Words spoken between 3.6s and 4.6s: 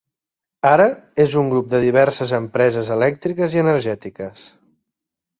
energètiques.